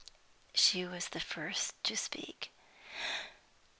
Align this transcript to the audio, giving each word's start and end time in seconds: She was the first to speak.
She 0.55 0.83
was 0.83 1.09
the 1.09 1.19
first 1.19 1.75
to 1.83 1.95
speak. 1.95 2.49